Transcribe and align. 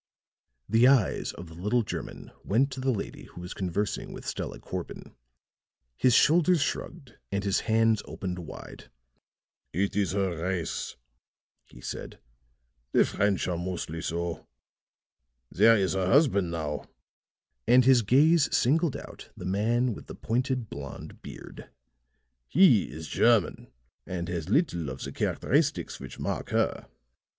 The 0.67 0.87
eyes 0.87 1.31
of 1.33 1.47
the 1.47 1.53
little 1.53 1.83
German 1.83 2.31
went 2.43 2.71
to 2.71 2.79
the 2.81 2.89
lady 2.89 3.25
who 3.25 3.41
was 3.41 3.53
conversing 3.53 4.11
with 4.11 4.25
Stella 4.25 4.57
Corbin. 4.59 5.13
His 5.95 6.15
shoulders 6.15 6.59
shrugged 6.59 7.19
and 7.31 7.43
his 7.43 7.59
hands 7.69 8.01
opened 8.05 8.39
wide. 8.39 8.89
"It 9.73 9.95
is 9.95 10.13
her 10.13 10.41
race," 10.41 10.95
he 11.67 11.81
said. 11.81 12.17
"The 12.93 13.05
French 13.05 13.47
are 13.47 13.59
mostly 13.59 14.01
so. 14.01 14.47
There 15.51 15.77
is 15.77 15.93
her 15.93 16.07
husband, 16.07 16.49
now," 16.49 16.89
and 17.67 17.85
his 17.85 18.01
gaze 18.01 18.49
singled 18.57 18.97
out 18.97 19.29
the 19.37 19.45
man 19.45 19.93
with 19.93 20.07
the 20.07 20.15
pointed 20.15 20.67
blond 20.67 21.21
beard; 21.21 21.69
"he 22.47 22.85
is 22.91 23.07
German, 23.07 23.67
and 24.07 24.27
has 24.29 24.49
little 24.49 24.89
of 24.89 25.03
the 25.03 25.11
characteristics 25.11 25.99
which 25.99 26.17
mark 26.17 26.49
her." 26.49 26.87